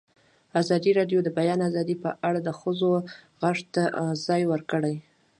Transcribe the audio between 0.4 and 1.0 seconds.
ازادي